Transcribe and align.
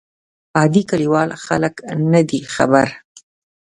عادي 0.57 0.81
کلیوال 0.89 1.29
خلک 1.45 1.75
نه 2.11 2.21
دي 2.29 2.39
خبر. 2.53 2.87